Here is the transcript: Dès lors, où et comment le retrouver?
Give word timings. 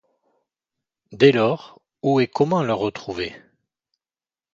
Dès 1.11 1.31
lors, 1.31 1.79
où 2.01 2.19
et 2.21 2.25
comment 2.27 2.63
le 2.63 2.73
retrouver? 2.73 3.35